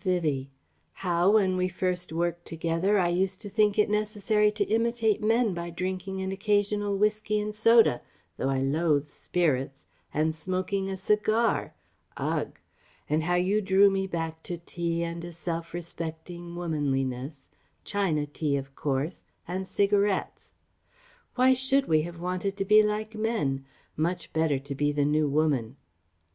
Vivie: 0.00 0.48
"How, 0.94 1.32
when 1.32 1.54
we 1.58 1.68
first 1.68 2.14
worked 2.14 2.46
together, 2.46 2.98
I 2.98 3.08
used 3.10 3.42
to 3.42 3.50
think 3.50 3.78
it 3.78 3.90
necessary 3.90 4.50
to 4.52 4.64
imitate 4.64 5.22
men 5.22 5.52
by 5.52 5.68
drinking 5.68 6.22
an 6.22 6.32
occasional 6.32 6.96
whiskey 6.96 7.38
and 7.38 7.54
soda 7.54 8.00
though 8.38 8.48
I 8.48 8.60
loathe 8.62 9.04
spirits 9.04 9.86
and 10.14 10.34
smoking 10.34 10.88
a 10.88 10.96
cigar 10.96 11.74
ugh! 12.16 12.58
And 13.10 13.24
how 13.24 13.34
you 13.34 13.60
drew 13.60 13.90
me 13.90 14.06
back 14.06 14.42
to 14.44 14.56
tea 14.56 15.02
and 15.04 15.22
a 15.26 15.32
self 15.32 15.74
respecting 15.74 16.56
womanliness 16.56 17.46
China 17.84 18.24
tea, 18.24 18.56
of 18.56 18.74
course, 18.74 19.24
and 19.46 19.68
cigarettes. 19.68 20.52
Why 21.34 21.52
should 21.52 21.84
we 21.86 22.00
have 22.00 22.18
wanted 22.18 22.56
to 22.56 22.64
be 22.64 22.82
like 22.82 23.14
men?... 23.14 23.66
much 23.94 24.32
better 24.32 24.58
to 24.58 24.74
be 24.74 24.90
the 24.90 25.04
New 25.04 25.28
Woman.... 25.28 25.76